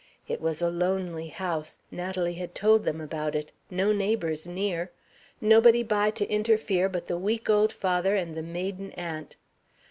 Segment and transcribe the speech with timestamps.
[0.27, 4.89] It was a lonely house Natalie had told them about it no neighbors near;
[5.39, 9.35] nobody by to interfere but the weak old father and the maiden aunt.